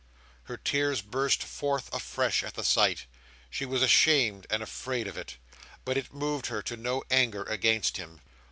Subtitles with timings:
[0.45, 3.05] Her tears burst forth afresh at the sight;
[3.51, 5.37] she was ashamed and afraid of it;
[5.85, 8.19] but it moved her to no anger against him.